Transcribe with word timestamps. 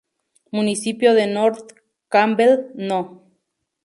Municipio 0.51 1.13
de 1.13 1.27
North 1.27 1.73
Campbell 2.09 2.71
No. 2.73 3.21